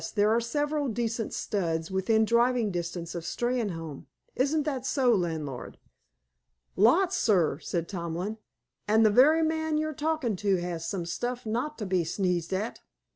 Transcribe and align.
There 0.15 0.31
are 0.31 0.41
several 0.41 0.87
decent 0.87 1.31
studs 1.31 1.91
within 1.91 2.25
driving 2.25 2.71
distance 2.71 3.13
of 3.13 3.23
Steynholme. 3.23 4.07
Isn't 4.35 4.63
that 4.63 4.83
so, 4.83 5.13
landlord?" 5.13 5.77
"Lots, 6.75 7.15
sir," 7.17 7.59
said 7.59 7.87
Tomlin. 7.87 8.39
"An' 8.87 9.03
the 9.03 9.11
very 9.11 9.43
man 9.43 9.77
you're 9.77 9.93
talkin' 9.93 10.35
to 10.37 10.55
has 10.55 10.87
some 10.87 11.05
stuff 11.05 11.45
not 11.45 11.77
to 11.77 11.85
be 11.85 12.03
sneezed 12.03 12.51
at." 12.51 12.79